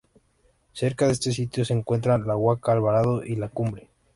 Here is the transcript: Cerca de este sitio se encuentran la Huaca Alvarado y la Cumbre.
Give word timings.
Cerca 0.73 1.05
de 1.05 1.11
este 1.11 1.31
sitio 1.31 1.63
se 1.63 1.73
encuentran 1.73 2.25
la 2.25 2.35
Huaca 2.35 2.71
Alvarado 2.71 3.23
y 3.23 3.35
la 3.35 3.49
Cumbre. 3.49 3.91